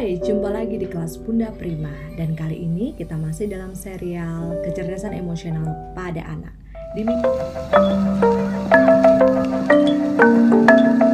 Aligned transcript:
Hai, 0.00 0.16
jumpa 0.16 0.48
lagi 0.48 0.80
di 0.80 0.88
kelas 0.88 1.20
Bunda 1.20 1.52
Prima 1.52 1.92
dan 2.16 2.32
kali 2.32 2.56
ini 2.56 2.96
kita 2.96 3.20
masih 3.20 3.52
dalam 3.52 3.76
serial 3.76 4.56
kecerdasan 4.64 5.12
emosional 5.12 5.92
pada 5.92 6.24
anak. 6.24 6.56
Di 6.96 7.04
minggu 7.04 7.28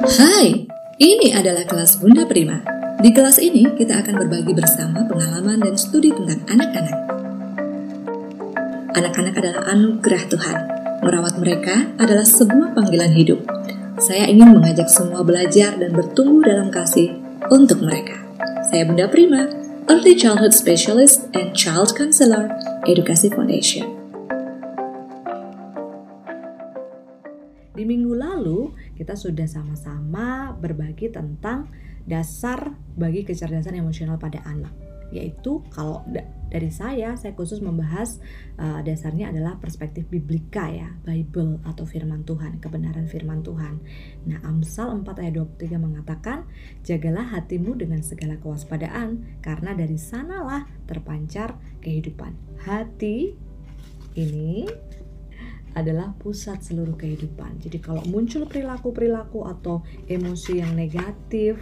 Hai, 0.06 0.70
ini 1.02 1.34
adalah 1.34 1.66
kelas 1.66 1.98
Bunda 1.98 2.30
Prima. 2.30 2.62
Di 3.02 3.10
kelas 3.10 3.42
ini 3.42 3.66
kita 3.74 4.06
akan 4.06 4.22
berbagi 4.22 4.54
bersama 4.54 5.02
pengalaman 5.10 5.66
dan 5.66 5.74
studi 5.74 6.14
tentang 6.14 6.46
anak-anak. 6.46 6.98
Anak-anak 8.94 9.34
adalah 9.34 9.62
anugerah 9.66 10.22
Tuhan. 10.30 10.58
Merawat 11.02 11.34
mereka 11.42 11.90
adalah 11.98 12.22
sebuah 12.22 12.78
panggilan 12.78 13.10
hidup. 13.18 13.42
Saya 13.98 14.30
ingin 14.30 14.54
mengajak 14.54 14.86
semua 14.86 15.26
belajar 15.26 15.74
dan 15.74 15.90
bertumbuh 15.90 16.46
dalam 16.46 16.70
kasih 16.70 17.18
untuk 17.50 17.82
mereka. 17.82 18.25
Saya 18.66 18.82
Bunda 18.82 19.06
Prima, 19.06 19.46
Early 19.86 20.18
Childhood 20.18 20.50
Specialist 20.50 21.30
and 21.38 21.54
Child 21.54 21.94
Counselor, 21.94 22.50
Edukasi 22.82 23.30
Foundation. 23.30 23.86
Di 27.70 27.86
minggu 27.86 28.10
lalu 28.10 28.74
kita 28.98 29.14
sudah 29.14 29.46
sama-sama 29.46 30.50
berbagi 30.58 31.14
tentang 31.14 31.70
dasar 32.10 32.74
bagi 32.98 33.22
kecerdasan 33.22 33.78
emosional 33.78 34.18
pada 34.18 34.42
anak 34.42 34.74
yaitu 35.14 35.62
kalau 35.70 36.02
dari 36.48 36.70
saya 36.70 37.18
saya 37.18 37.34
khusus 37.34 37.58
membahas 37.58 38.22
uh, 38.58 38.80
dasarnya 38.82 39.34
adalah 39.34 39.58
perspektif 39.58 40.06
biblika 40.06 40.70
ya 40.70 40.94
Bible 41.02 41.58
atau 41.66 41.84
firman 41.84 42.22
Tuhan 42.22 42.62
kebenaran 42.62 43.10
firman 43.10 43.42
Tuhan 43.42 43.82
nah 44.26 44.38
Amsal 44.46 44.94
4 45.02 45.22
ayat 45.22 45.34
23 45.60 45.78
mengatakan 45.78 46.46
jagalah 46.86 47.26
hatimu 47.34 47.74
dengan 47.74 48.00
segala 48.02 48.38
kewaspadaan 48.38 49.40
karena 49.42 49.74
dari 49.74 49.98
sanalah 49.98 50.64
terpancar 50.86 51.58
kehidupan 51.82 52.34
hati 52.62 53.34
ini 54.16 54.64
adalah 55.76 56.16
pusat 56.16 56.64
seluruh 56.64 56.96
kehidupan. 56.96 57.60
Jadi 57.60 57.84
kalau 57.84 58.00
muncul 58.08 58.48
perilaku-perilaku 58.48 59.44
atau 59.44 59.84
emosi 60.08 60.64
yang 60.64 60.72
negatif, 60.72 61.60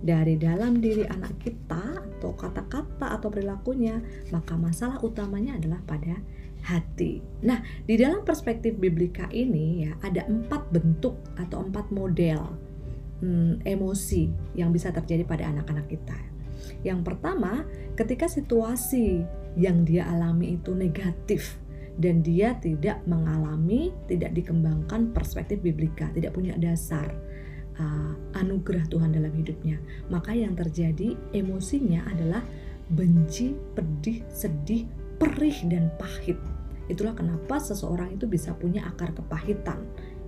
dari 0.00 0.40
dalam 0.40 0.80
diri 0.80 1.04
anak 1.04 1.36
kita 1.40 2.00
atau 2.20 2.32
kata-kata 2.36 3.16
atau 3.20 3.28
perilakunya, 3.28 4.00
maka 4.32 4.56
masalah 4.56 5.00
utamanya 5.04 5.56
adalah 5.60 5.80
pada 5.84 6.16
hati. 6.64 7.20
Nah, 7.44 7.64
di 7.88 7.96
dalam 7.96 8.24
perspektif 8.24 8.76
biblika 8.76 9.28
ini 9.32 9.88
ya 9.88 9.96
ada 10.04 10.28
empat 10.28 10.68
bentuk 10.72 11.16
atau 11.40 11.64
empat 11.64 11.88
model 11.88 12.40
hmm, 13.24 13.64
emosi 13.64 14.56
yang 14.56 14.72
bisa 14.72 14.92
terjadi 14.92 15.24
pada 15.24 15.48
anak-anak 15.48 15.88
kita. 15.88 16.18
Yang 16.84 17.00
pertama, 17.12 17.64
ketika 17.96 18.28
situasi 18.28 19.24
yang 19.56 19.84
dia 19.88 20.04
alami 20.08 20.60
itu 20.60 20.76
negatif 20.76 21.56
dan 22.00 22.20
dia 22.24 22.56
tidak 22.60 23.00
mengalami, 23.04 23.92
tidak 24.08 24.32
dikembangkan 24.36 25.12
perspektif 25.12 25.60
biblika, 25.60 26.08
tidak 26.12 26.36
punya 26.36 26.56
dasar 26.56 27.08
uh, 27.80 28.12
anugerah 28.36 28.84
Tuhan 28.92 29.16
dalam 29.16 29.32
hidupnya. 29.32 29.80
Maka 30.12 30.36
yang 30.36 30.52
terjadi 30.52 31.16
emosinya 31.32 32.04
adalah 32.12 32.44
benci, 32.92 33.56
pedih, 33.72 34.22
sedih, 34.28 34.84
perih 35.16 35.56
dan 35.66 35.88
pahit. 35.96 36.36
Itulah 36.90 37.14
kenapa 37.14 37.62
seseorang 37.62 38.18
itu 38.18 38.26
bisa 38.26 38.50
punya 38.52 38.82
akar 38.90 39.14
kepahitan 39.14 39.78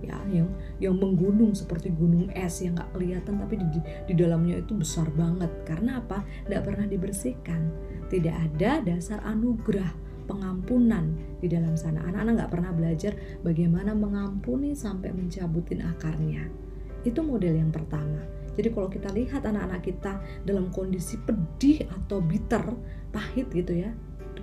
ya 0.03 0.19
yang 0.27 0.51
yang 0.83 0.95
menggunung 0.99 1.55
seperti 1.55 1.87
gunung 1.95 2.27
es 2.35 2.59
yang 2.59 2.75
nggak 2.75 2.91
kelihatan 2.91 3.39
tapi 3.39 3.55
di, 3.55 3.79
di 4.11 4.13
dalamnya 4.15 4.59
itu 4.59 4.75
besar 4.75 5.07
banget. 5.11 5.51
Karena 5.67 5.99
apa? 5.99 6.23
Tidak 6.47 6.63
pernah 6.63 6.87
dibersihkan. 6.87 7.61
Tidak 8.07 8.35
ada 8.35 8.79
dasar 8.83 9.23
anugerah 9.27 9.91
pengampunan 10.23 11.11
di 11.43 11.51
dalam 11.51 11.75
sana. 11.75 12.03
Anak-anak 12.07 12.33
nggak 12.39 12.51
pernah 12.51 12.71
belajar 12.71 13.11
bagaimana 13.43 13.91
mengampuni 13.91 14.71
sampai 14.71 15.11
mencabutin 15.11 15.83
akarnya 15.83 16.62
itu 17.03 17.19
model 17.23 17.55
yang 17.55 17.71
pertama. 17.71 18.23
Jadi 18.53 18.69
kalau 18.69 18.89
kita 18.89 19.09
lihat 19.09 19.43
anak-anak 19.49 19.81
kita 19.81 20.21
dalam 20.45 20.69
kondisi 20.69 21.17
pedih 21.17 21.89
atau 21.89 22.21
bitter, 22.21 22.61
pahit 23.09 23.49
gitu 23.49 23.73
ya, 23.81 23.89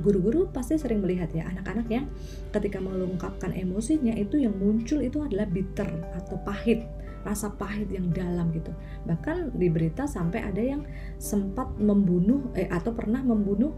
guru-guru 0.01 0.49
pasti 0.51 0.81
sering 0.81 1.05
melihat 1.05 1.31
ya 1.31 1.47
anak-anak 1.53 1.87
yang 1.93 2.07
ketika 2.51 2.81
mengungkapkan 2.81 3.53
emosinya 3.53 4.17
itu 4.17 4.41
yang 4.41 4.57
muncul 4.57 4.99
itu 5.05 5.21
adalah 5.21 5.47
bitter 5.47 5.87
atau 6.17 6.41
pahit 6.43 6.89
rasa 7.21 7.53
pahit 7.53 7.93
yang 7.93 8.09
dalam 8.17 8.49
gitu 8.57 8.73
bahkan 9.05 9.53
di 9.53 9.69
berita 9.69 10.09
sampai 10.09 10.41
ada 10.41 10.63
yang 10.65 10.89
sempat 11.21 11.69
membunuh 11.77 12.49
eh, 12.57 12.65
atau 12.73 12.97
pernah 12.97 13.21
membunuh 13.21 13.77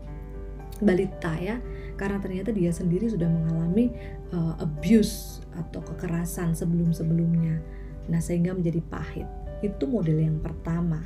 balita 0.78 1.34
ya 1.42 1.58
karena 1.98 2.22
ternyata 2.22 2.54
dia 2.54 2.70
sendiri 2.70 3.10
sudah 3.10 3.26
mengalami 3.30 3.90
uh, 4.34 4.58
abuse 4.58 5.42
atau 5.54 5.78
kekerasan 5.84 6.56
sebelum-sebelumnya 6.56 7.60
Nah, 8.10 8.18
sehingga 8.18 8.54
menjadi 8.56 8.80
pahit. 8.86 9.28
Itu 9.62 9.86
model 9.86 10.18
yang 10.18 10.38
pertama. 10.42 11.02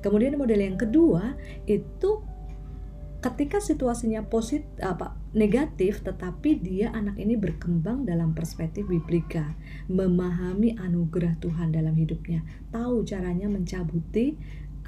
Kemudian 0.00 0.38
model 0.38 0.62
yang 0.62 0.78
kedua 0.78 1.34
itu 1.66 2.22
ketika 3.18 3.58
situasinya 3.58 4.22
positif 4.30 4.70
apa 4.78 5.18
negatif 5.34 6.06
tetapi 6.06 6.62
dia 6.62 6.94
anak 6.94 7.18
ini 7.18 7.34
berkembang 7.34 8.06
dalam 8.06 8.30
perspektif 8.30 8.86
biblika 8.86 9.58
memahami 9.90 10.78
anugerah 10.78 11.34
Tuhan 11.42 11.74
dalam 11.74 11.98
hidupnya 11.98 12.46
tahu 12.70 13.02
caranya 13.02 13.50
mencabuti 13.50 14.38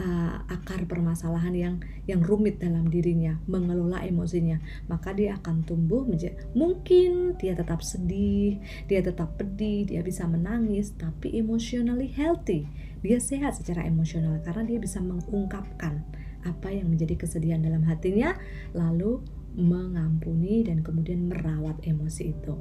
uh, 0.01 0.43
akar 0.49 0.89
permasalahan 0.89 1.55
yang 1.55 1.75
yang 2.09 2.25
rumit 2.25 2.59
dalam 2.59 2.89
dirinya, 2.89 3.37
mengelola 3.47 4.01
emosinya, 4.03 4.59
maka 4.89 5.13
dia 5.13 5.37
akan 5.39 5.63
tumbuh 5.69 6.03
menjadi 6.09 6.35
mungkin 6.57 7.37
dia 7.37 7.53
tetap 7.53 7.85
sedih, 7.85 8.59
dia 8.89 9.05
tetap 9.05 9.37
pedih, 9.37 9.87
dia 9.87 10.01
bisa 10.01 10.25
menangis, 10.25 10.97
tapi 10.97 11.37
emotionally 11.37 12.09
healthy. 12.11 12.67
Dia 13.01 13.21
sehat 13.21 13.57
secara 13.57 13.85
emosional 13.87 14.41
karena 14.45 14.65
dia 14.67 14.79
bisa 14.81 15.01
mengungkapkan 15.01 16.05
apa 16.45 16.69
yang 16.73 16.89
menjadi 16.89 17.21
kesedihan 17.21 17.61
dalam 17.61 17.85
hatinya, 17.85 18.35
lalu 18.73 19.21
mengampuni 19.55 20.65
dan 20.65 20.81
kemudian 20.81 21.29
merawat 21.29 21.77
emosi 21.85 22.33
itu. 22.33 22.55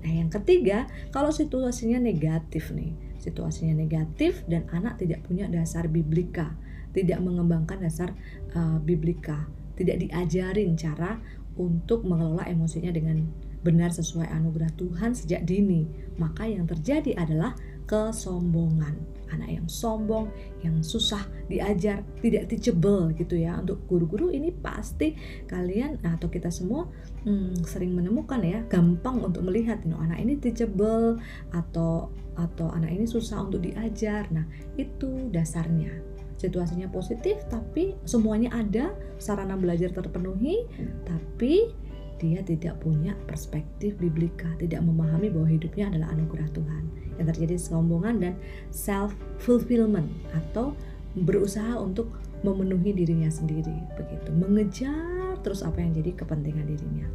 Nah, 0.00 0.12
yang 0.16 0.32
ketiga, 0.32 0.88
kalau 1.12 1.28
situasinya 1.28 2.00
negatif 2.00 2.72
nih, 2.72 2.96
situasinya 3.20 3.76
negatif 3.76 4.42
dan 4.48 4.66
anak 4.72 4.96
tidak 4.98 5.22
punya 5.28 5.46
dasar 5.46 5.86
biblika, 5.86 6.56
tidak 6.96 7.20
mengembangkan 7.20 7.84
dasar 7.84 8.16
uh, 8.56 8.80
biblika, 8.80 9.46
tidak 9.76 10.00
diajarin 10.00 10.74
cara 10.74 11.20
untuk 11.60 12.08
mengelola 12.08 12.48
emosinya 12.48 12.90
dengan 12.90 13.28
benar 13.60 13.92
sesuai 13.92 14.32
anugerah 14.32 14.72
Tuhan 14.80 15.12
sejak 15.12 15.44
dini, 15.44 15.84
maka 16.16 16.48
yang 16.48 16.64
terjadi 16.64 17.12
adalah 17.20 17.52
kesombongan. 17.90 18.94
Anak 19.30 19.50
yang 19.50 19.68
sombong, 19.70 20.30
yang 20.62 20.82
susah 20.82 21.22
diajar, 21.50 22.02
tidak 22.22 22.50
teachable 22.50 23.10
gitu 23.14 23.34
ya. 23.34 23.58
Untuk 23.58 23.82
guru-guru 23.90 24.30
ini 24.30 24.54
pasti 24.54 25.14
kalian 25.50 26.02
atau 26.02 26.30
kita 26.30 26.50
semua 26.50 26.86
hmm, 27.26 27.66
sering 27.66 27.94
menemukan 27.94 28.42
ya, 28.42 28.62
gampang 28.70 29.22
untuk 29.22 29.42
melihat 29.42 29.82
you 29.82 29.98
anak 29.98 30.22
ini 30.22 30.38
teachable 30.38 31.18
atau 31.50 32.10
atau 32.38 32.70
anak 32.74 32.94
ini 32.94 33.06
susah 33.06 33.42
untuk 33.42 33.62
diajar. 33.66 34.30
Nah, 34.30 34.46
itu 34.78 35.30
dasarnya 35.30 36.10
situasinya 36.40 36.88
positif 36.88 37.36
tapi 37.52 37.92
semuanya 38.08 38.48
ada 38.56 38.96
sarana 39.20 39.60
belajar 39.60 39.92
terpenuhi 39.92 40.64
tapi 41.04 41.68
dia 42.20 42.44
tidak 42.44 42.76
punya 42.84 43.16
perspektif 43.24 43.96
biblika, 43.96 44.46
tidak 44.60 44.84
memahami 44.84 45.32
bahwa 45.32 45.48
hidupnya 45.48 45.88
adalah 45.88 46.12
anugerah 46.12 46.48
Tuhan. 46.52 46.84
Yang 47.16 47.26
terjadi 47.34 47.54
kesombongan 47.56 48.14
dan 48.20 48.34
self 48.68 49.16
fulfillment 49.40 50.06
atau 50.36 50.76
berusaha 51.16 51.80
untuk 51.80 52.12
memenuhi 52.44 52.92
dirinya 52.92 53.32
sendiri, 53.32 53.74
begitu. 53.96 54.30
Mengejar 54.36 55.19
terus 55.40 55.64
apa 55.66 55.80
yang 55.80 55.92
jadi 55.96 56.14
kepentingan 56.16 56.66
dirinya. 56.68 57.08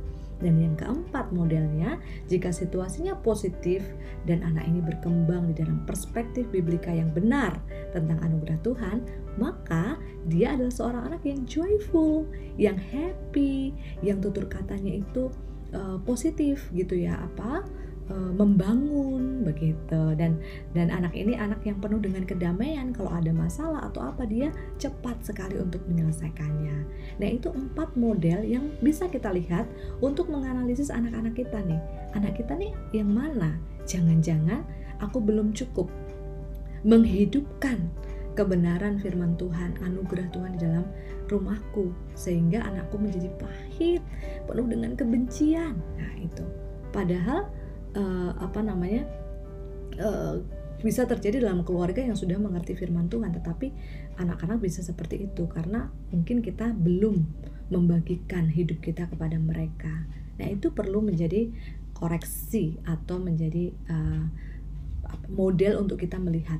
Dan 0.44 0.60
yang 0.60 0.75
keempat 0.75 1.31
modelnya, 1.31 1.95
jika 2.27 2.51
situasinya 2.51 3.16
positif 3.24 3.88
dan 4.27 4.44
anak 4.44 4.68
ini 4.68 4.83
berkembang 4.83 5.48
di 5.48 5.63
dalam 5.63 5.88
perspektif 5.88 6.44
biblika 6.51 6.92
yang 6.92 7.07
benar 7.16 7.56
tentang 7.95 8.19
anugerah 8.19 8.60
Tuhan, 8.60 8.98
maka 9.39 9.95
dia 10.27 10.60
adalah 10.60 10.74
seorang 10.75 11.04
anak 11.07 11.24
yang 11.24 11.48
joyful, 11.48 12.27
yang 12.60 12.75
happy, 12.75 13.72
yang 14.04 14.19
tutur 14.19 14.44
katanya 14.51 15.00
itu 15.00 15.31
uh, 15.72 16.04
positif 16.04 16.68
gitu 16.75 17.00
ya, 17.00 17.16
apa? 17.16 17.63
Eh, 18.06 18.31
membangun 18.38 19.42
begitu 19.42 20.13
dan 20.13 20.38
dan 20.78 20.94
anak 20.94 21.18
ini 21.18 21.34
anak 21.34 21.66
yang 21.66 21.81
penuh 21.81 21.98
dengan 21.98 22.22
kedamaian 22.22 22.94
kalau 22.94 23.10
ada 23.10 23.34
masalah 23.34 23.81
atau 23.81 24.06
apa 24.06 24.30
dia 24.30 24.54
cepat 24.78 25.25
sekali 25.25 25.57
untuk 25.57 25.81
menyelesaikannya. 25.90 26.86
Nah 27.18 27.30
itu 27.34 27.50
empat 27.50 27.98
model 27.98 28.46
yang 28.46 28.69
bisa 28.78 29.10
kita 29.10 29.34
lihat 29.34 29.66
untuk 30.06 30.30
menganalisis 30.30 30.94
anak-anak 30.94 31.34
kita 31.34 31.57
nih. 31.66 31.81
Anak 32.13 32.38
kita 32.38 32.54
nih 32.54 32.78
yang 32.94 33.10
mana? 33.10 33.57
Jangan-jangan 33.90 34.62
aku 35.01 35.18
belum 35.18 35.58
cukup 35.58 35.90
menghidupkan 36.86 37.90
kebenaran 38.38 39.01
firman 39.01 39.34
Tuhan, 39.34 39.81
anugerah 39.81 40.30
Tuhan 40.30 40.54
di 40.54 40.60
dalam 40.62 40.86
rumahku 41.25 41.90
sehingga 42.13 42.69
anakku 42.69 43.01
menjadi 43.01 43.34
pahit, 43.42 44.06
penuh 44.46 44.69
dengan 44.69 44.94
kebencian. 44.94 45.74
Nah, 45.98 46.13
itu. 46.22 46.46
Padahal 46.94 47.50
uh, 47.95 48.31
apa 48.39 48.59
namanya? 48.62 49.07
Uh, 49.95 50.44
bisa 50.83 51.07
terjadi 51.07 51.47
dalam 51.47 51.63
keluarga 51.65 52.03
yang 52.03 52.19
sudah 52.19 52.38
mengerti 52.38 52.75
firman 52.77 53.09
Tuhan, 53.09 53.33
tetapi 53.33 53.71
anak-anak 54.21 54.62
bisa 54.62 54.83
seperti 54.86 55.25
itu 55.25 55.47
karena 55.50 55.89
mungkin 56.13 56.44
kita 56.44 56.75
belum 56.75 57.25
membagikan 57.74 58.51
hidup 58.51 58.83
kita 58.83 59.09
kepada 59.09 59.39
mereka. 59.42 60.06
Nah, 60.38 60.47
itu 60.51 60.69
perlu 60.69 61.01
menjadi 61.01 61.50
koreksi 61.95 62.77
atau 62.83 63.18
menjadi 63.18 63.71
uh, 63.88 64.27
model 65.31 65.88
untuk 65.88 66.03
kita 66.03 66.19
melihat 66.19 66.59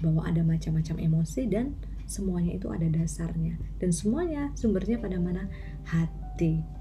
bahwa 0.00 0.24
ada 0.24 0.40
macam-macam 0.40 0.96
emosi 0.96 1.42
dan 1.46 1.76
semuanya 2.08 2.56
itu 2.56 2.66
ada 2.72 2.88
dasarnya 2.90 3.54
dan 3.78 3.94
semuanya 3.94 4.50
sumbernya 4.58 4.98
pada 4.98 5.20
mana 5.22 5.46
hati 5.86 6.19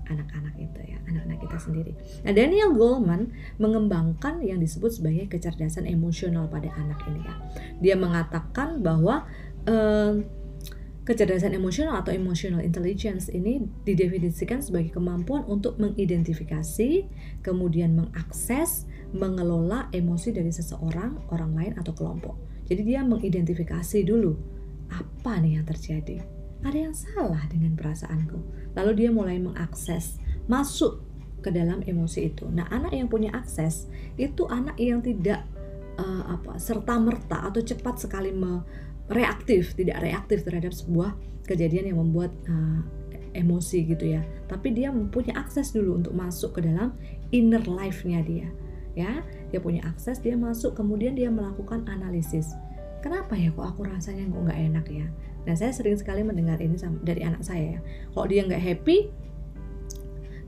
anak-anak 0.09 0.55
itu 0.57 0.79
ya 0.89 0.97
anak-anak 1.05 1.37
kita 1.45 1.57
sendiri. 1.61 1.93
Nah 2.25 2.33
Daniel 2.33 2.73
Goleman 2.73 3.29
mengembangkan 3.61 4.41
yang 4.41 4.57
disebut 4.57 4.97
sebagai 4.97 5.29
kecerdasan 5.29 5.85
emosional 5.85 6.49
pada 6.49 6.73
anak 6.73 6.97
ini 7.05 7.21
ya. 7.21 7.35
Dia 7.77 7.95
mengatakan 7.95 8.81
bahwa 8.81 9.29
eh, 9.69 10.25
kecerdasan 11.09 11.57
emosional 11.57 11.97
atau 12.05 12.13
emotional 12.13 12.61
intelligence 12.61 13.33
ini 13.33 13.65
didefinisikan 13.81 14.61
sebagai 14.61 14.93
kemampuan 14.93 15.41
untuk 15.49 15.81
mengidentifikasi, 15.81 17.09
kemudian 17.41 17.97
mengakses, 17.97 18.85
mengelola 19.09 19.89
emosi 19.89 20.29
dari 20.29 20.53
seseorang, 20.53 21.17
orang 21.33 21.57
lain 21.57 21.73
atau 21.81 21.97
kelompok. 21.97 22.37
Jadi 22.69 22.93
dia 22.93 23.01
mengidentifikasi 23.01 24.05
dulu 24.05 24.37
apa 24.93 25.41
nih 25.41 25.57
yang 25.57 25.65
terjadi. 25.65 26.38
Ada 26.59 26.77
yang 26.89 26.95
salah 26.95 27.43
dengan 27.47 27.73
perasaanku. 27.79 28.39
Lalu 28.75 28.91
dia 29.05 29.09
mulai 29.09 29.39
mengakses, 29.39 30.19
masuk 30.51 30.99
ke 31.39 31.49
dalam 31.55 31.79
emosi 31.83 32.35
itu. 32.35 32.45
Nah, 32.51 32.67
anak 32.67 32.91
yang 32.91 33.07
punya 33.07 33.31
akses 33.31 33.87
itu 34.19 34.43
anak 34.51 34.75
yang 34.75 34.99
tidak 34.99 35.47
uh, 35.95 36.35
apa 36.35 36.59
serta 36.59 36.99
merta 36.99 37.47
atau 37.47 37.63
cepat 37.63 38.03
sekali 38.03 38.35
reaktif, 39.07 39.71
tidak 39.79 40.03
reaktif 40.03 40.43
terhadap 40.43 40.75
sebuah 40.75 41.15
kejadian 41.47 41.95
yang 41.95 41.99
membuat 42.03 42.35
uh, 42.51 42.83
emosi 43.31 43.87
gitu 43.87 44.19
ya. 44.19 44.21
Tapi 44.51 44.75
dia 44.75 44.91
mempunyai 44.91 45.39
akses 45.39 45.71
dulu 45.71 46.03
untuk 46.03 46.11
masuk 46.11 46.59
ke 46.59 46.67
dalam 46.67 46.91
inner 47.31 47.63
life-nya 47.63 48.19
dia. 48.19 48.51
Ya, 48.99 49.23
dia 49.49 49.59
punya 49.63 49.81
akses 49.85 50.21
dia 50.21 50.37
masuk 50.37 50.77
kemudian 50.77 51.17
dia 51.17 51.31
melakukan 51.31 51.87
analisis 51.89 52.53
kenapa 53.01 53.33
ya 53.33 53.49
kok 53.51 53.65
aku 53.75 53.89
rasanya 53.89 54.29
kok 54.29 54.41
nggak 54.45 54.59
enak 54.71 54.85
ya 54.87 55.07
nah 55.47 55.55
saya 55.55 55.71
sering 55.71 55.95
sekali 55.95 56.23
mendengar 56.23 56.59
ini 56.59 56.75
dari 57.03 57.23
anak 57.23 57.43
saya 57.43 57.77
ya 57.77 57.81
kalau 58.11 58.27
dia 58.27 58.41
nggak 58.45 58.63
happy 58.63 58.97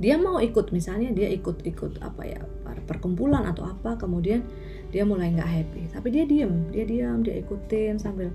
dia 0.01 0.17
mau 0.17 0.41
ikut 0.41 0.73
misalnya 0.73 1.13
dia 1.13 1.29
ikut-ikut 1.29 2.01
apa 2.01 2.23
ya 2.25 2.41
perkumpulan 2.89 3.45
atau 3.45 3.69
apa 3.69 3.95
kemudian 3.95 4.41
dia 4.89 5.05
mulai 5.05 5.31
nggak 5.31 5.47
happy 5.47 5.81
tapi 5.93 6.07
dia 6.09 6.23
diem 6.25 6.67
dia 6.73 6.83
diam 6.83 7.21
dia 7.21 7.37
ikutin 7.39 8.01
sambil 8.01 8.33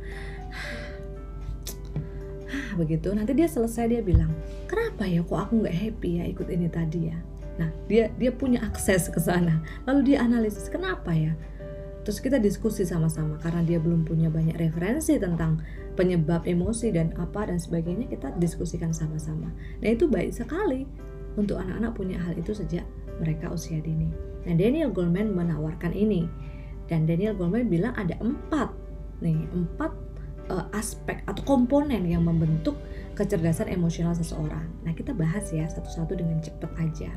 begitu 2.79 3.11
nanti 3.13 3.35
dia 3.35 3.51
selesai 3.51 3.89
dia 3.91 4.01
bilang 4.05 4.31
kenapa 4.71 5.09
ya 5.09 5.25
kok 5.27 5.51
aku 5.51 5.67
nggak 5.67 5.77
happy 5.77 6.11
ya 6.23 6.25
ikut 6.31 6.47
ini 6.49 6.69
tadi 6.71 7.01
ya 7.11 7.19
Nah, 7.57 7.73
dia 7.89 8.13
dia 8.21 8.33
punya 8.33 8.61
akses 8.65 9.09
ke 9.09 9.21
sana. 9.21 9.65
Lalu 9.89 10.13
dia 10.13 10.19
analisis 10.23 10.69
kenapa 10.69 11.13
ya? 11.17 11.33
Terus 12.05 12.23
kita 12.23 12.39
diskusi 12.39 12.87
sama-sama 12.87 13.41
karena 13.43 13.67
dia 13.67 13.79
belum 13.83 14.07
punya 14.07 14.31
banyak 14.31 14.55
referensi 14.55 15.19
tentang 15.19 15.59
penyebab 15.97 16.45
emosi 16.45 16.93
dan 16.93 17.17
apa 17.17 17.49
dan 17.49 17.57
sebagainya 17.57 18.07
kita 18.07 18.37
diskusikan 18.37 18.93
sama-sama. 18.93 19.51
Nah 19.81 19.89
itu 19.89 20.07
baik 20.07 20.31
sekali 20.31 20.85
untuk 21.35 21.57
anak-anak 21.57 21.93
punya 21.97 22.17
hal 22.21 22.37
itu 22.37 22.53
sejak 22.53 22.85
mereka 23.19 23.49
usia 23.51 23.81
dini. 23.81 24.13
Nah 24.45 24.55
Daniel 24.55 24.93
Goleman 24.93 25.33
menawarkan 25.33 25.97
ini 25.97 26.29
dan 26.87 27.09
Daniel 27.09 27.35
Goleman 27.35 27.67
bilang 27.73 27.97
ada 27.97 28.15
empat 28.21 28.71
nih 29.25 29.49
empat 29.57 29.91
uh, 30.53 30.67
aspek 30.77 31.25
atau 31.27 31.43
komponen 31.43 32.05
yang 32.07 32.23
membentuk 32.23 32.77
kecerdasan 33.17 33.73
emosional 33.73 34.13
seseorang. 34.13 34.69
Nah 34.85 34.93
kita 34.93 35.17
bahas 35.17 35.49
ya 35.51 35.65
satu-satu 35.67 36.13
dengan 36.15 36.39
cepat 36.45 36.71
aja. 36.79 37.11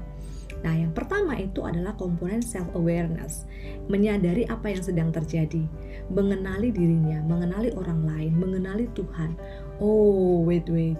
Nah, 0.59 0.75
yang 0.75 0.91
pertama 0.91 1.39
itu 1.39 1.63
adalah 1.63 1.95
komponen 1.95 2.43
self 2.43 2.67
awareness, 2.75 3.47
menyadari 3.87 4.43
apa 4.51 4.67
yang 4.71 4.83
sedang 4.83 5.09
terjadi, 5.15 5.63
mengenali 6.11 6.69
dirinya, 6.75 7.23
mengenali 7.23 7.71
orang 7.79 8.03
lain, 8.03 8.31
mengenali 8.35 8.85
Tuhan. 8.91 9.39
Oh, 9.79 10.43
wait 10.43 10.67
wait. 10.67 10.99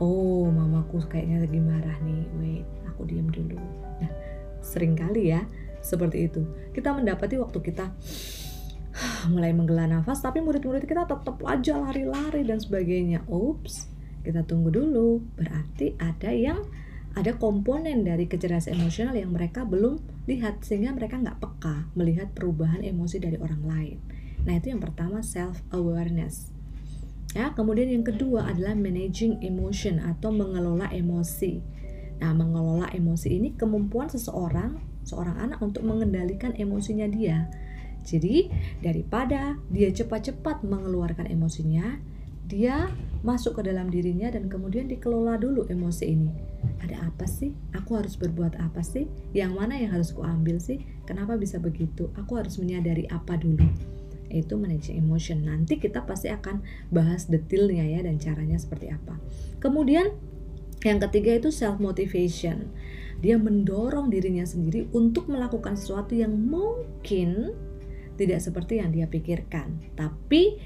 Oh, 0.00 0.48
mamaku 0.48 1.04
kayaknya 1.06 1.44
lagi 1.44 1.60
marah 1.60 1.98
nih. 2.02 2.24
Wait, 2.40 2.66
aku 2.88 3.04
diam 3.04 3.28
dulu. 3.28 3.60
Nah, 4.00 4.10
sering 4.64 4.96
kali 4.96 5.36
ya 5.36 5.44
seperti 5.84 6.32
itu. 6.32 6.42
Kita 6.72 6.96
mendapati 6.96 7.36
waktu 7.36 7.60
kita 7.60 7.92
mulai 9.32 9.52
menggela 9.52 9.84
nafas, 9.84 10.24
tapi 10.24 10.40
murid-murid 10.40 10.88
kita 10.88 11.04
tetap 11.04 11.36
aja 11.44 11.76
lari-lari 11.76 12.40
dan 12.42 12.56
sebagainya. 12.56 13.20
Ups, 13.28 13.92
kita 14.24 14.42
tunggu 14.48 14.72
dulu. 14.72 15.20
Berarti 15.36 15.92
ada 16.00 16.32
yang 16.32 16.64
ada 17.14 17.38
komponen 17.38 18.02
dari 18.02 18.26
kecerdasan 18.26 18.74
emosional 18.74 19.14
yang 19.14 19.30
mereka 19.30 19.62
belum 19.62 20.02
lihat 20.26 20.66
sehingga 20.66 20.90
mereka 20.90 21.22
nggak 21.22 21.38
peka 21.38 21.86
melihat 21.94 22.34
perubahan 22.34 22.82
emosi 22.82 23.22
dari 23.22 23.38
orang 23.38 23.62
lain. 23.62 23.98
Nah 24.42 24.58
itu 24.58 24.74
yang 24.74 24.82
pertama 24.82 25.22
self 25.22 25.62
awareness. 25.70 26.50
Ya 27.34 27.54
kemudian 27.54 27.90
yang 27.90 28.02
kedua 28.02 28.50
adalah 28.50 28.74
managing 28.74 29.38
emotion 29.46 30.02
atau 30.02 30.34
mengelola 30.34 30.90
emosi. 30.90 31.62
Nah 32.18 32.34
mengelola 32.34 32.90
emosi 32.90 33.28
ini 33.30 33.48
kemampuan 33.54 34.10
seseorang 34.10 34.78
seorang 35.06 35.38
anak 35.38 35.62
untuk 35.62 35.86
mengendalikan 35.86 36.50
emosinya 36.58 37.06
dia. 37.06 37.46
Jadi 38.04 38.50
daripada 38.82 39.56
dia 39.70 39.88
cepat-cepat 39.88 40.66
mengeluarkan 40.66 41.30
emosinya, 41.30 41.96
dia 42.44 42.92
masuk 43.24 43.60
ke 43.60 43.72
dalam 43.72 43.88
dirinya 43.88 44.28
dan 44.28 44.52
kemudian 44.52 44.90
dikelola 44.90 45.40
dulu 45.40 45.64
emosi 45.72 46.04
ini. 46.04 46.53
Ada 46.82 47.08
apa 47.10 47.24
sih? 47.28 47.52
Aku 47.72 47.96
harus 47.96 48.14
berbuat 48.16 48.58
apa 48.60 48.80
sih? 48.84 49.08
Yang 49.32 49.52
mana 49.56 49.74
yang 49.80 49.92
harus 49.94 50.12
kuambil 50.12 50.60
sih? 50.60 50.84
Kenapa 51.04 51.36
bisa 51.36 51.60
begitu? 51.60 52.12
Aku 52.18 52.36
harus 52.36 52.56
menyadari 52.60 53.08
apa 53.08 53.36
dulu? 53.38 53.64
Itu 54.28 54.58
managing 54.58 54.98
emotion. 54.98 55.46
Nanti 55.46 55.78
kita 55.78 56.02
pasti 56.04 56.32
akan 56.32 56.64
bahas 56.90 57.30
detailnya 57.30 57.86
ya 57.86 58.00
dan 58.02 58.18
caranya 58.18 58.58
seperti 58.58 58.90
apa. 58.90 59.16
Kemudian 59.62 60.10
yang 60.84 61.00
ketiga 61.00 61.40
itu 61.40 61.48
self 61.48 61.80
motivation. 61.80 62.68
Dia 63.24 63.40
mendorong 63.40 64.12
dirinya 64.12 64.44
sendiri 64.44 64.92
untuk 64.92 65.32
melakukan 65.32 65.80
sesuatu 65.80 66.12
yang 66.12 66.36
mungkin 66.36 67.56
tidak 68.20 68.44
seperti 68.44 68.78
yang 68.78 68.92
dia 68.92 69.08
pikirkan, 69.08 69.80
tapi 69.96 70.60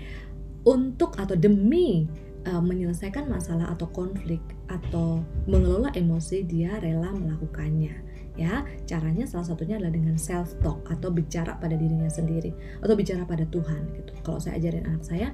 untuk 0.67 1.17
atau 1.17 1.39
demi 1.39 2.05
uh, 2.49 2.63
menyelesaikan 2.65 3.29
masalah 3.29 3.69
atau 3.77 3.87
konflik 3.93 4.41
atau 4.73 5.21
mengelola 5.45 5.93
emosi 5.93 6.43
dia 6.49 6.81
rela 6.81 7.13
melakukannya 7.13 7.95
ya 8.39 8.63
caranya 8.87 9.27
salah 9.27 9.51
satunya 9.51 9.77
adalah 9.77 9.93
dengan 9.93 10.15
self 10.15 10.55
talk 10.63 10.87
atau 10.87 11.11
bicara 11.11 11.59
pada 11.59 11.75
dirinya 11.75 12.09
sendiri 12.09 12.55
atau 12.81 12.95
bicara 12.95 13.27
pada 13.27 13.45
Tuhan 13.51 13.93
gitu 13.99 14.15
kalau 14.23 14.39
saya 14.39 14.57
ajarin 14.63 14.87
anak 14.87 15.03
saya 15.03 15.29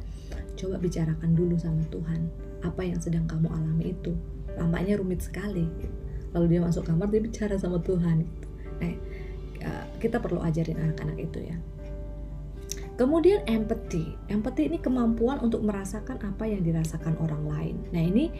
coba 0.56 0.80
bicarakan 0.80 1.36
dulu 1.36 1.54
sama 1.60 1.84
Tuhan 1.92 2.32
apa 2.64 2.80
yang 2.80 2.98
sedang 2.98 3.28
kamu 3.28 3.52
alami 3.52 3.92
itu 3.92 4.16
tampaknya 4.56 4.96
rumit 4.96 5.20
sekali 5.20 5.68
gitu. 5.84 5.96
lalu 6.32 6.56
dia 6.56 6.60
masuk 6.64 6.88
kamar 6.88 7.12
dia 7.12 7.20
bicara 7.20 7.54
sama 7.60 7.76
Tuhan 7.84 8.24
gitu. 8.24 8.48
nah 8.80 8.94
kita 10.04 10.20
perlu 10.20 10.40
ajarin 10.44 10.76
anak-anak 10.76 11.16
itu 11.16 11.38
ya 11.48 11.56
Kemudian 12.94 13.42
empathy. 13.50 14.14
Empathy 14.30 14.70
ini 14.70 14.78
kemampuan 14.78 15.42
untuk 15.42 15.66
merasakan 15.66 16.22
apa 16.22 16.46
yang 16.46 16.62
dirasakan 16.62 17.18
orang 17.18 17.42
lain. 17.42 17.76
Nah, 17.90 18.02
ini 18.02 18.30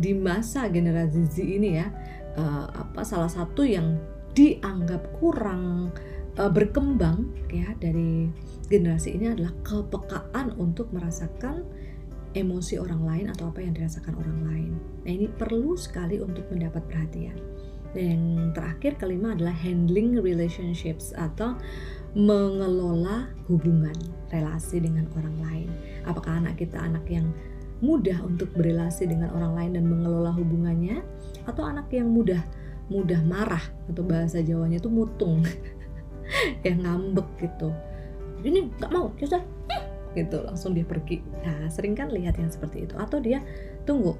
di 0.00 0.12
masa 0.16 0.66
generasi 0.72 1.28
Z 1.28 1.44
ini 1.44 1.76
ya, 1.76 1.92
uh, 2.40 2.66
apa 2.72 3.04
salah 3.04 3.28
satu 3.28 3.62
yang 3.64 4.00
dianggap 4.32 5.04
kurang 5.20 5.92
uh, 6.40 6.50
berkembang 6.50 7.30
ya 7.52 7.76
dari 7.78 8.32
generasi 8.66 9.14
ini 9.14 9.30
adalah 9.30 9.52
kepekaan 9.62 10.56
untuk 10.56 10.90
merasakan 10.90 11.68
emosi 12.34 12.82
orang 12.82 13.06
lain 13.06 13.26
atau 13.30 13.52
apa 13.52 13.62
yang 13.62 13.76
dirasakan 13.76 14.16
orang 14.18 14.40
lain. 14.48 14.72
Nah, 15.04 15.10
ini 15.12 15.28
perlu 15.28 15.76
sekali 15.76 16.18
untuk 16.18 16.48
mendapat 16.50 16.82
perhatian. 16.88 17.38
Dan 17.94 18.04
yang 18.10 18.24
terakhir 18.50 18.98
kelima 18.98 19.38
adalah 19.38 19.54
handling 19.54 20.18
relationships 20.18 21.14
atau 21.14 21.54
mengelola 22.14 23.26
hubungan 23.50 23.94
relasi 24.30 24.78
dengan 24.78 25.10
orang 25.18 25.36
lain. 25.42 25.68
Apakah 26.06 26.38
anak 26.38 26.62
kita 26.62 26.78
anak 26.78 27.02
yang 27.10 27.30
mudah 27.82 28.22
untuk 28.22 28.54
berrelasi 28.54 29.10
dengan 29.10 29.34
orang 29.34 29.52
lain 29.58 29.70
dan 29.78 29.84
mengelola 29.90 30.30
hubungannya? 30.30 31.02
Atau 31.44 31.66
anak 31.66 31.90
yang 31.90 32.08
mudah 32.08 32.40
mudah 32.88 33.20
marah 33.24 33.64
atau 33.88 34.04
bahasa 34.04 34.44
Jawanya 34.44 34.76
itu 34.76 34.92
mutung 34.92 35.40
yang 36.66 36.84
ngambek 36.84 37.26
gitu. 37.40 37.72
Ini 38.44 38.70
nggak 38.76 38.90
mau, 38.92 39.08
justru 39.16 39.40
gitu 40.18 40.38
langsung 40.44 40.76
dia 40.76 40.86
pergi. 40.86 41.18
Nah 41.42 41.66
sering 41.72 41.98
kan 41.98 42.14
lihat 42.14 42.38
yang 42.38 42.52
seperti 42.52 42.86
itu. 42.86 42.94
Atau 42.94 43.18
dia 43.18 43.42
tunggu 43.88 44.14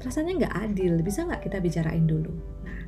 rasanya 0.00 0.46
nggak 0.46 0.54
adil 0.64 0.96
bisa 1.04 1.28
nggak 1.28 1.44
kita 1.44 1.60
bicarain 1.60 2.06
dulu? 2.08 2.32
Nah 2.64 2.83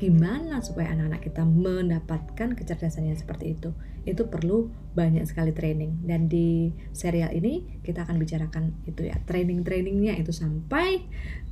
gimana 0.00 0.64
supaya 0.64 0.96
anak-anak 0.96 1.20
kita 1.20 1.44
mendapatkan 1.44 2.56
kecerdasan 2.56 3.12
yang 3.12 3.20
seperti 3.20 3.52
itu 3.52 3.76
itu 4.08 4.24
perlu 4.32 4.72
banyak 4.96 5.28
sekali 5.28 5.52
training 5.52 6.00
dan 6.08 6.24
di 6.24 6.72
serial 6.96 7.28
ini 7.36 7.84
kita 7.84 8.08
akan 8.08 8.16
bicarakan 8.16 8.72
itu 8.88 9.04
ya 9.04 9.20
training 9.28 9.60
trainingnya 9.60 10.16
itu 10.16 10.32
sampai 10.32 11.04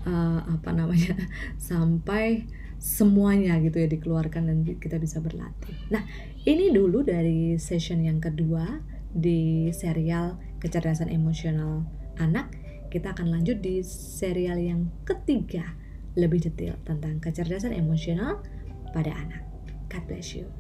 uh, 0.09 0.49
apa 0.49 0.73
namanya 0.73 1.12
sampai 1.61 2.49
semuanya 2.81 3.59
gitu 3.61 3.85
ya 3.85 3.90
dikeluarkan 3.90 4.49
dan 4.49 4.59
kita 4.78 5.02
bisa 5.02 5.19
berlatih. 5.19 5.75
Nah, 5.90 6.07
ini 6.47 6.71
dulu 6.71 7.02
dari 7.02 7.59
session 7.59 8.07
yang 8.07 8.23
kedua 8.23 8.78
di 9.11 9.69
serial 9.75 10.38
kecerdasan 10.62 11.11
emosional 11.11 11.83
anak. 12.23 12.55
Kita 12.88 13.12
akan 13.19 13.35
lanjut 13.35 13.61
di 13.61 13.83
serial 13.85 14.62
yang 14.62 14.88
ketiga 15.02 15.75
lebih 16.19 16.43
detail 16.43 16.75
tentang 16.83 17.23
kecerdasan 17.23 17.71
emosional 17.71 18.43
pada 18.91 19.15
anak. 19.15 19.47
God 19.87 20.03
bless 20.11 20.35
you. 20.35 20.51